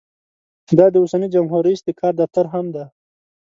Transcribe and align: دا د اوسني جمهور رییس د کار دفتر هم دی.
دا 0.77 0.85
د 0.91 0.95
اوسني 1.03 1.27
جمهور 1.35 1.61
رییس 1.67 1.81
د 1.85 1.89
کار 1.99 2.13
دفتر 2.21 2.45
هم 2.53 2.65
دی. 2.75 2.85